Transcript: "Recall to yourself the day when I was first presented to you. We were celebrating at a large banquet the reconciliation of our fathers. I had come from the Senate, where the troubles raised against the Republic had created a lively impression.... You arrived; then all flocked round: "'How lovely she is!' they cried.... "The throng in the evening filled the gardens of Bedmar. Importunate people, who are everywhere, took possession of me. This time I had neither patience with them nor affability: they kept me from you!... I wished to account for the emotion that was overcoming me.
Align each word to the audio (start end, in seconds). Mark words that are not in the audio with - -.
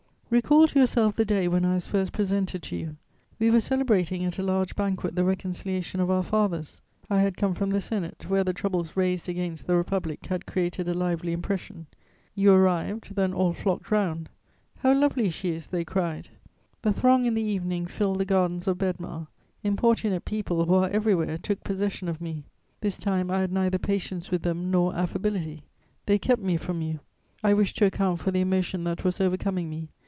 "Recall 0.33 0.65
to 0.67 0.79
yourself 0.79 1.17
the 1.17 1.25
day 1.25 1.49
when 1.49 1.65
I 1.65 1.73
was 1.73 1.85
first 1.85 2.13
presented 2.13 2.63
to 2.63 2.77
you. 2.77 2.95
We 3.37 3.51
were 3.51 3.59
celebrating 3.59 4.23
at 4.23 4.39
a 4.39 4.43
large 4.43 4.77
banquet 4.77 5.13
the 5.13 5.25
reconciliation 5.25 5.99
of 5.99 6.09
our 6.09 6.23
fathers. 6.23 6.81
I 7.09 7.19
had 7.19 7.35
come 7.35 7.53
from 7.53 7.71
the 7.71 7.81
Senate, 7.81 8.25
where 8.29 8.45
the 8.45 8.53
troubles 8.53 8.95
raised 8.95 9.27
against 9.27 9.67
the 9.67 9.75
Republic 9.75 10.25
had 10.27 10.45
created 10.45 10.87
a 10.87 10.93
lively 10.93 11.33
impression.... 11.33 11.87
You 12.33 12.53
arrived; 12.53 13.13
then 13.15 13.33
all 13.33 13.51
flocked 13.51 13.91
round: 13.91 14.29
"'How 14.77 14.93
lovely 14.93 15.29
she 15.29 15.49
is!' 15.49 15.67
they 15.67 15.83
cried.... 15.83 16.29
"The 16.81 16.93
throng 16.93 17.25
in 17.25 17.33
the 17.33 17.41
evening 17.41 17.85
filled 17.85 18.19
the 18.19 18.23
gardens 18.23 18.69
of 18.69 18.77
Bedmar. 18.77 19.27
Importunate 19.65 20.23
people, 20.23 20.63
who 20.63 20.75
are 20.75 20.87
everywhere, 20.89 21.37
took 21.37 21.61
possession 21.61 22.07
of 22.07 22.21
me. 22.21 22.45
This 22.79 22.97
time 22.97 23.29
I 23.29 23.39
had 23.41 23.51
neither 23.51 23.77
patience 23.77 24.31
with 24.31 24.43
them 24.43 24.71
nor 24.71 24.95
affability: 24.95 25.65
they 26.05 26.17
kept 26.17 26.41
me 26.41 26.55
from 26.55 26.81
you!... 26.81 27.01
I 27.43 27.53
wished 27.53 27.77
to 27.79 27.85
account 27.85 28.19
for 28.19 28.31
the 28.31 28.39
emotion 28.39 28.85
that 28.85 29.03
was 29.03 29.19
overcoming 29.19 29.69
me. 29.69 29.89